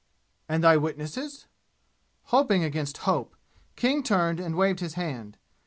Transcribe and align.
"And 0.49 0.63
thy 0.63 0.77
witnesses?" 0.77 1.45
Hoping 2.29 2.63
against 2.63 2.97
hope, 3.05 3.35
King 3.75 4.01
turned 4.01 4.39
and 4.39 4.55
waved 4.55 4.79
his 4.79 4.95
hand. 4.95 5.37